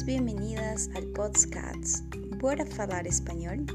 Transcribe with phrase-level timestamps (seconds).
[0.00, 2.02] Bienvenidas al podcast
[2.40, 3.66] Bora Falar Español.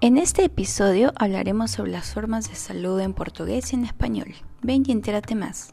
[0.00, 4.34] En este episodio hablaremos sobre las formas de salud en portugués y en español.
[4.62, 5.72] Ven y entérate más.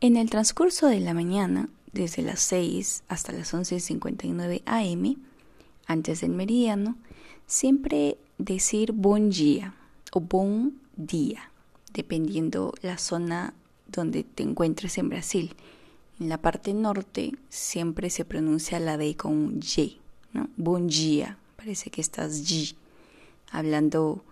[0.00, 5.16] En el transcurso de la mañana, desde las 6 hasta las 11.59 am,
[5.86, 6.96] antes del meridiano,
[7.46, 9.74] siempre decir buen día
[10.12, 11.50] o buen día,
[11.92, 13.52] dependiendo la zona
[13.88, 15.56] donde te encuentres en Brasil.
[16.20, 19.98] En la parte norte siempre se pronuncia la D con Y,
[20.32, 20.48] ¿no?
[20.56, 22.76] Buen día, parece que estás G,
[23.50, 24.22] hablando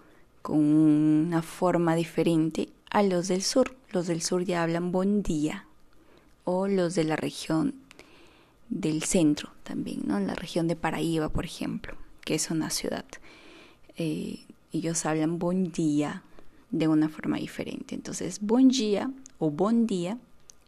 [0.42, 3.74] con una forma diferente a los del sur.
[3.90, 5.65] Los del sur ya hablan buen día
[6.46, 7.74] o los de la región
[8.68, 10.16] del centro también, ¿no?
[10.16, 13.04] En la región de Paraíba, por ejemplo, que es una ciudad.
[13.96, 16.22] Eh, ellos hablan buen día
[16.70, 17.96] de una forma diferente.
[17.96, 20.18] Entonces, buen día o buen día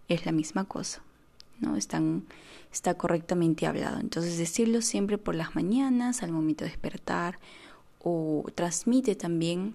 [0.08, 1.00] es la misma cosa,
[1.60, 1.76] ¿no?
[1.76, 2.24] Están,
[2.72, 4.00] está correctamente hablado.
[4.00, 7.38] Entonces, decirlo siempre por las mañanas, al momento de despertar,
[8.00, 9.74] o transmite también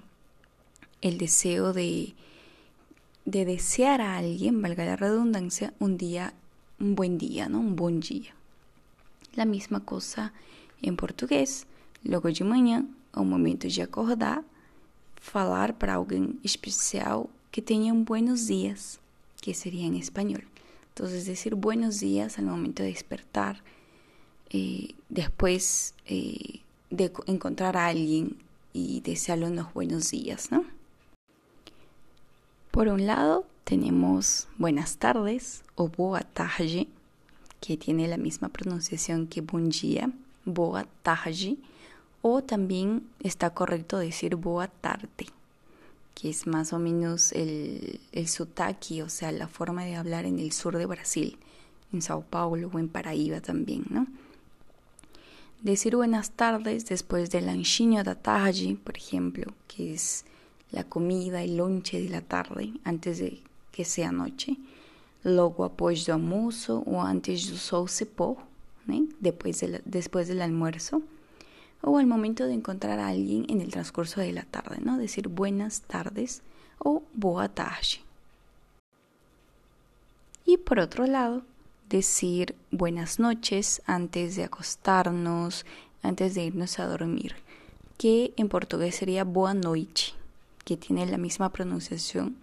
[1.02, 2.14] el deseo de,
[3.26, 6.34] de desear a alguien, valga la redundancia, un día,
[6.80, 7.60] un buen día, ¿no?
[7.60, 8.34] Un buen día.
[9.36, 10.34] La misma cosa
[10.82, 11.66] em português.
[12.04, 14.44] Logo de manhã, ao momento de acordar,
[15.16, 19.00] falar para alguém especial que tenha um buenos dias,
[19.42, 20.42] que seria em espanhol.
[20.92, 23.64] Então, dizer buenos dias ao momento de despertar,
[24.54, 26.60] eh, depois eh,
[26.92, 28.36] de encontrar a alguém
[28.74, 30.66] y desearle unos buenos días, ¿no?
[32.74, 36.88] Por un lado, tenemos buenas tardes o boa tarde,
[37.62, 39.70] que tiene la misma pronunciación que buen
[40.44, 41.58] boa tarde,
[42.24, 45.28] o también está correcto decir boa tarde,
[46.16, 50.40] que es más o menos el, el sotaque, o sea, la forma de hablar en
[50.40, 51.38] el sur de Brasil,
[51.94, 54.08] en Sao Paulo o en Paraíba también, ¿no?
[55.62, 60.26] Decir buenas tardes después del lanchinho da tarde, por ejemplo, que es
[60.74, 63.42] la comida, el lonche de la tarde, antes de
[63.72, 64.58] que sea noche,
[65.24, 68.38] logo após do almoço ou antes do sol se pôr,
[68.86, 71.02] de, después del almuerzo,
[71.82, 74.98] o al momento de encontrar a alguien en el transcurso de la tarde, ¿no?
[74.98, 76.42] Decir buenas tardes
[76.80, 78.02] o boa tarde.
[80.46, 81.44] Y por otro lado,
[81.90, 85.66] decir buenas noches antes de acostarnos,
[86.02, 87.36] antes de irnos a dormir,
[87.98, 90.14] que en portugués sería boa noite,
[90.66, 92.38] que tiene la misma pronunciación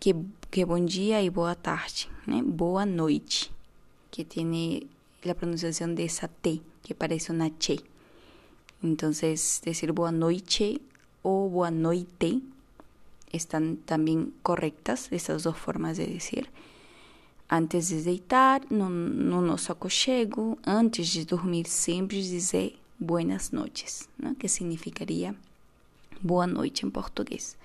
[0.00, 0.14] que,
[0.50, 2.42] que bom dia y boa tarde, ¿eh?
[2.44, 3.50] boa noite,
[4.10, 4.86] que tiene
[5.22, 7.80] la pronunciación de esa T, que parece una che.
[8.82, 10.80] Entonces, decir boa noite
[11.22, 12.40] o boa noite
[13.32, 16.48] están también correctas, estas dos formas de decir.
[17.48, 24.36] Antes de deitar, no, no nosso aconchego, antes de dormir, sempre dizer buenas noches, ¿no?
[24.36, 25.34] que significaría
[26.22, 27.56] boa noite en portugués.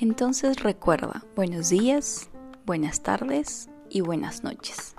[0.00, 2.30] Entonces recuerda, buenos días,
[2.64, 4.94] buenas tardes y buenas noches.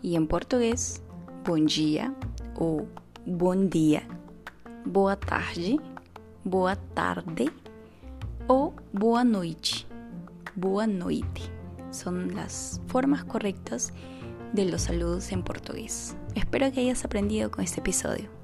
[0.00, 1.02] Y en portugués,
[1.44, 2.14] bom dia
[2.56, 2.86] o
[3.26, 4.02] bom dia,
[4.84, 5.78] boa tarde,
[6.44, 7.50] boa tarde
[8.46, 9.84] o boa noite,
[10.56, 11.57] boa noite.
[11.90, 13.92] Son las formas correctas
[14.52, 16.16] de los saludos en portugués.
[16.34, 18.37] Espero que hayas aprendido con este episodio.